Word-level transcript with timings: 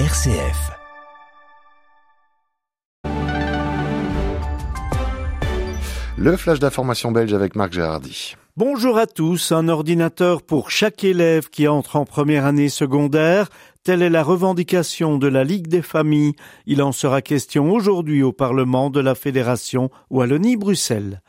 RCF. 0.00 0.72
Le 6.18 6.36
flash 6.36 6.58
d'information 6.58 7.12
belge 7.12 7.32
avec 7.32 7.54
Marc 7.54 7.74
Gérardi. 7.74 8.34
Bonjour 8.56 8.98
à 8.98 9.06
tous, 9.06 9.52
un 9.52 9.68
ordinateur 9.68 10.42
pour 10.42 10.72
chaque 10.72 11.04
élève 11.04 11.48
qui 11.48 11.68
entre 11.68 11.94
en 11.94 12.04
première 12.04 12.44
année 12.44 12.70
secondaire, 12.70 13.50
telle 13.84 14.02
est 14.02 14.10
la 14.10 14.24
revendication 14.24 15.16
de 15.16 15.28
la 15.28 15.44
Ligue 15.44 15.68
des 15.68 15.82
familles. 15.82 16.34
Il 16.66 16.82
en 16.82 16.90
sera 16.90 17.22
question 17.22 17.70
aujourd'hui 17.70 18.24
au 18.24 18.32
Parlement 18.32 18.90
de 18.90 18.98
la 18.98 19.14
Fédération 19.14 19.90
Wallonie-Bruxelles. 20.10 21.20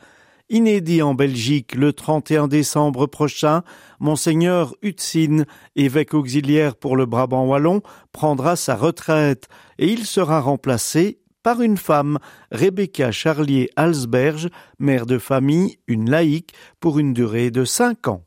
Inédit 0.48 1.02
en 1.02 1.14
Belgique 1.14 1.74
le 1.74 1.92
31 1.92 2.46
décembre 2.46 3.06
prochain, 3.06 3.62
Monseigneur 3.98 4.76
Hutzin, 4.80 5.44
évêque 5.74 6.14
auxiliaire 6.14 6.76
pour 6.76 6.96
le 6.96 7.04
Brabant 7.04 7.46
wallon, 7.46 7.82
prendra 8.12 8.54
sa 8.54 8.76
retraite 8.76 9.48
et 9.78 9.88
il 9.88 10.06
sera 10.06 10.40
remplacé 10.40 11.18
par 11.42 11.62
une 11.62 11.76
femme, 11.76 12.18
Rebecca 12.50 13.12
Charlier 13.12 13.70
Alsberge, 13.76 14.48
mère 14.78 15.06
de 15.06 15.18
famille, 15.18 15.78
une 15.86 16.10
laïque, 16.10 16.52
pour 16.80 16.98
une 16.98 17.12
durée 17.12 17.50
de 17.50 17.64
cinq 17.64 18.08
ans. 18.08 18.25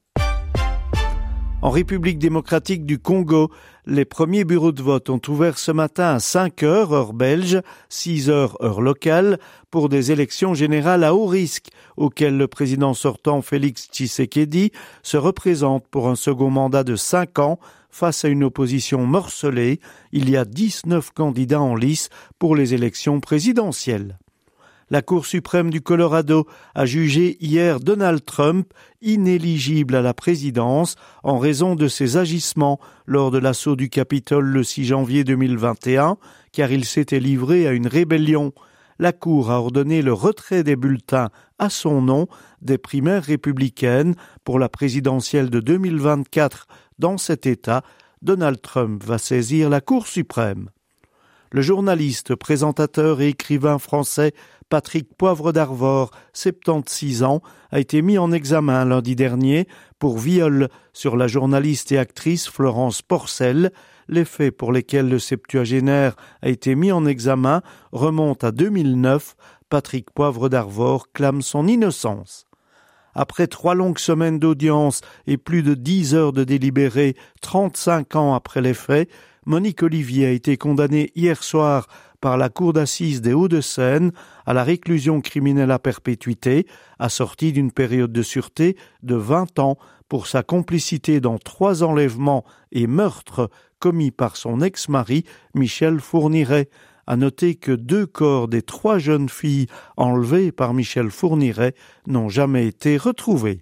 En 1.62 1.72
République 1.72 2.20
démocratique 2.20 2.86
du 2.86 3.00
Congo, 3.00 3.52
les 3.86 4.06
premiers 4.06 4.46
bureaux 4.46 4.72
de 4.72 4.82
vote 4.82 5.10
ont 5.10 5.20
ouvert 5.28 5.58
ce 5.58 5.74
matin 5.74 6.16
à 6.16 6.20
5 6.20 6.64
heures, 6.64 6.94
heure 6.94 7.12
belge, 7.12 7.62
6 7.90 8.30
heures, 8.30 8.58
heure 8.64 8.80
locale, 8.80 9.40
pour 9.70 9.90
des 9.90 10.14
élections 10.14 10.54
générales 10.54 11.04
à 11.04 11.14
haut 11.14 11.26
risque, 11.26 11.68
auxquelles 11.98 12.38
le 12.38 12.48
président 12.48 12.94
sortant 12.94 13.42
Félix 13.42 13.90
Tshisekedi 13.92 14.72
se 15.04 15.18
représente 15.18 15.86
pour 15.88 16.08
un 16.08 16.16
second 16.16 16.50
mandat 16.50 16.86
de 16.86 16.96
5 16.96 17.40
ans 17.40 17.60
face 17.90 18.24
à 18.24 18.30
une 18.30 18.46
opposition 18.46 19.06
morcelée. 19.06 19.82
Il 20.14 20.30
y 20.30 20.38
a 20.38 20.46
19 20.46 21.12
candidats 21.12 21.60
en 21.60 21.76
lice 21.76 22.08
pour 22.40 22.56
les 22.56 22.74
élections 22.74 23.20
présidentielles 23.20 24.18
la 24.90 25.02
Cour 25.02 25.26
suprême 25.26 25.70
du 25.70 25.82
Colorado 25.82 26.48
a 26.74 26.86
jugé 26.86 27.38
hier 27.42 27.80
Donald 27.80 28.26
Trump 28.26 28.74
inéligible 29.02 29.96
à 29.96 30.02
la 30.02 30.14
présidence 30.14 30.96
en 31.24 31.38
raison 31.38 31.76
de 31.76 31.88
ses 31.88 32.18
agissements 32.18 32.80
lors 33.06 33.30
de 33.32 33.38
l'assaut 33.38 33.76
du 33.76 33.90
Capitole 33.90 34.46
le 34.46 34.64
6 34.64 34.86
janvier 34.86 35.24
2021, 35.24 36.18
car 36.52 36.72
il 36.72 36.86
s'était 36.86 37.20
livré 37.20 37.68
à 37.68 37.72
une 37.72 37.88
rébellion. 37.88 38.52
La 38.98 39.14
Cour 39.14 39.52
a 39.52 39.60
ordonné 39.60 40.02
le 40.02 40.12
retrait 40.12 40.64
des 40.64 40.76
bulletins 40.76 41.30
à 41.60 41.70
son 41.70 42.02
nom 42.02 42.28
des 42.62 42.78
primaires 42.78 43.24
républicaines 43.24 44.16
pour 44.44 44.60
la 44.60 44.70
présidentielle 44.70 45.50
de 45.50 45.60
2024 45.60 46.68
dans 46.98 47.18
cet 47.18 47.46
État. 47.46 47.84
Donald 48.22 48.60
Trump 48.60 49.04
va 49.04 49.18
saisir 49.18 49.70
la 49.70 49.82
Cour 49.82 50.08
suprême. 50.08 50.70
Le 51.52 51.64
journaliste, 51.64 52.36
présentateur 52.36 53.22
et 53.22 53.30
écrivain 53.30 53.80
français 53.80 54.34
Patrick 54.70 55.16
Poivre 55.18 55.52
d'Arvor, 55.52 56.12
76 56.34 57.24
ans, 57.24 57.42
a 57.72 57.80
été 57.80 58.04
mis 58.04 58.20
en 58.20 58.32
examen 58.32 58.86
lundi 58.86 59.16
dernier 59.16 59.68
pour 59.98 60.20
viol 60.20 60.70
sur 60.94 61.18
la 61.18 61.26
journaliste 61.26 61.92
et 61.92 61.98
actrice 61.98 62.48
Florence 62.48 63.02
Porcel. 63.02 63.72
Les 64.08 64.26
faits 64.26 64.56
pour 64.56 64.72
lesquels 64.72 65.10
le 65.10 65.18
septuagénaire 65.18 66.16
a 66.44 66.50
été 66.50 66.76
mis 66.76 66.92
en 66.92 67.08
examen 67.08 67.64
remontent 67.92 68.46
à 68.46 68.52
2009. 68.52 69.36
Patrick 69.70 70.12
Poivre 70.12 70.50
d'Arvor 70.50 71.12
clame 71.14 71.42
son 71.42 71.68
innocence. 71.68 72.46
Après 73.16 73.48
trois 73.48 73.74
longues 73.74 73.98
semaines 73.98 74.38
d'audience 74.38 75.02
et 75.26 75.38
plus 75.38 75.64
de 75.64 75.74
dix 75.74 76.14
heures 76.14 76.32
de 76.32 76.44
délibéré, 76.44 77.16
35 77.42 78.16
ans 78.16 78.36
après 78.36 78.62
les 78.62 78.76
faits, 78.76 79.10
Monique 79.50 79.82
Olivier 79.82 80.28
a 80.28 80.30
été 80.30 80.58
condamnée 80.58 81.12
hier 81.16 81.42
soir 81.42 81.88
par 82.22 82.38
la 82.38 82.50
Cour 82.50 82.72
d'assises 82.72 83.20
des 83.20 83.34
Hauts-de-Seine 83.34 84.12
à 84.46 84.54
la 84.54 84.64
réclusion 84.64 85.22
criminelle 85.22 85.72
à 85.72 85.80
perpétuité, 85.80 86.68
assortie 87.00 87.52
d'une 87.52 87.72
période 87.72 88.12
de 88.12 88.22
sûreté 88.22 88.78
de 89.02 89.16
20 89.16 89.58
ans 89.58 89.80
pour 90.08 90.28
sa 90.28 90.44
complicité 90.44 91.20
dans 91.20 91.40
trois 91.40 91.82
enlèvements 91.82 92.46
et 92.72 92.86
meurtres 92.86 93.50
commis 93.80 94.12
par 94.12 94.38
son 94.38 94.62
ex-mari 94.62 95.24
Michel 95.56 96.00
Fourniret. 96.00 96.70
À 97.08 97.16
noter 97.16 97.56
que 97.56 97.72
deux 97.72 98.06
corps 98.06 98.50
des 98.50 98.62
trois 98.62 99.00
jeunes 99.00 99.30
filles 99.30 99.66
enlevées 99.98 100.52
par 100.52 100.76
Michel 100.76 101.10
Fourniret 101.10 101.74
n'ont 102.06 102.30
jamais 102.30 102.68
été 102.68 102.98
retrouvés. 102.98 103.62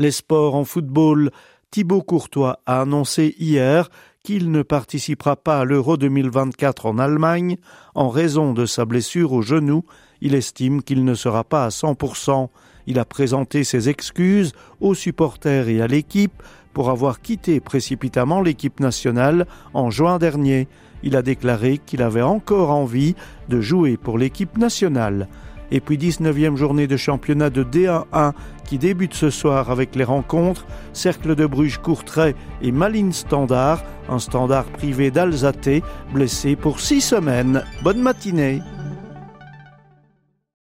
Les 0.00 0.10
sports 0.10 0.56
en 0.56 0.64
football, 0.64 1.30
Thibaut 1.70 2.02
Courtois 2.02 2.60
a 2.66 2.80
annoncé 2.80 3.36
hier 3.38 3.90
qu'il 4.22 4.50
ne 4.50 4.62
participera 4.62 5.36
pas 5.36 5.60
à 5.60 5.64
l'Euro 5.64 5.96
2024 5.96 6.86
en 6.86 6.98
Allemagne 6.98 7.56
en 7.94 8.08
raison 8.08 8.52
de 8.52 8.66
sa 8.66 8.84
blessure 8.84 9.32
au 9.32 9.42
genou. 9.42 9.84
Il 10.20 10.34
estime 10.34 10.82
qu'il 10.82 11.04
ne 11.04 11.14
sera 11.14 11.44
pas 11.44 11.64
à 11.64 11.68
100%. 11.68 12.48
Il 12.86 12.98
a 12.98 13.04
présenté 13.04 13.64
ses 13.64 13.88
excuses 13.88 14.52
aux 14.80 14.94
supporters 14.94 15.68
et 15.68 15.80
à 15.80 15.86
l'équipe 15.86 16.42
pour 16.72 16.90
avoir 16.90 17.20
quitté 17.20 17.60
précipitamment 17.60 18.40
l'équipe 18.40 18.80
nationale 18.80 19.46
en 19.74 19.90
juin 19.90 20.18
dernier. 20.18 20.68
Il 21.02 21.16
a 21.16 21.22
déclaré 21.22 21.78
qu'il 21.78 22.02
avait 22.02 22.22
encore 22.22 22.70
envie 22.70 23.14
de 23.48 23.60
jouer 23.60 23.96
pour 23.96 24.18
l'équipe 24.18 24.58
nationale. 24.58 25.28
Et 25.70 25.80
puis 25.80 25.98
19e 25.98 26.56
journée 26.56 26.86
de 26.86 26.96
championnat 26.96 27.50
de 27.50 27.62
D1 27.62 28.32
qui 28.64 28.78
débute 28.78 29.14
ce 29.14 29.30
soir 29.30 29.70
avec 29.70 29.94
les 29.96 30.04
rencontres 30.04 30.66
Cercle 30.92 31.34
de 31.34 31.46
Bruges 31.46 31.78
Courtrai 31.78 32.34
et 32.62 32.72
Malines 32.72 33.12
Standard, 33.12 33.82
un 34.08 34.18
standard 34.18 34.64
privé 34.64 35.10
d'Alsaté, 35.10 35.82
blessé 36.12 36.56
pour 36.56 36.80
six 36.80 37.00
semaines. 37.00 37.64
Bonne 37.82 38.00
matinée 38.00 38.60